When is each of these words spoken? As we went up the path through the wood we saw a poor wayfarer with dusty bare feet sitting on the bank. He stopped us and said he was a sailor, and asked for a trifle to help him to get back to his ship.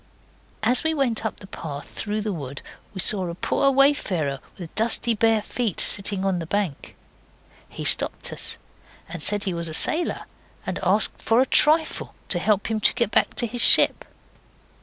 As 0.63 0.83
we 0.83 0.95
went 0.95 1.27
up 1.27 1.39
the 1.41 1.45
path 1.45 1.87
through 1.87 2.21
the 2.21 2.33
wood 2.33 2.63
we 2.91 2.99
saw 2.99 3.27
a 3.29 3.35
poor 3.35 3.69
wayfarer 3.69 4.39
with 4.57 4.73
dusty 4.73 5.13
bare 5.13 5.43
feet 5.43 5.79
sitting 5.79 6.25
on 6.25 6.39
the 6.39 6.47
bank. 6.47 6.95
He 7.69 7.85
stopped 7.85 8.33
us 8.33 8.57
and 9.07 9.21
said 9.21 9.43
he 9.43 9.53
was 9.53 9.67
a 9.67 9.75
sailor, 9.75 10.21
and 10.65 10.79
asked 10.81 11.21
for 11.21 11.39
a 11.39 11.45
trifle 11.45 12.15
to 12.29 12.39
help 12.39 12.65
him 12.71 12.79
to 12.79 12.95
get 12.95 13.11
back 13.11 13.35
to 13.35 13.45
his 13.45 13.61
ship. 13.61 14.03